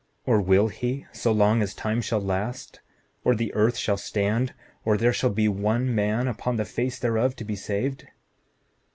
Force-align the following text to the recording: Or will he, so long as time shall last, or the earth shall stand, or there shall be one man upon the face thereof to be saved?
Or 0.25 0.41
will 0.41 0.69
he, 0.69 1.05
so 1.11 1.31
long 1.31 1.61
as 1.61 1.75
time 1.75 2.01
shall 2.01 2.19
last, 2.21 2.79
or 3.23 3.35
the 3.35 3.53
earth 3.53 3.77
shall 3.77 3.97
stand, 3.97 4.51
or 4.83 4.97
there 4.97 5.13
shall 5.13 5.29
be 5.29 5.47
one 5.47 5.93
man 5.93 6.27
upon 6.27 6.55
the 6.55 6.65
face 6.65 6.97
thereof 6.97 7.35
to 7.35 7.43
be 7.45 7.55
saved? 7.55 8.07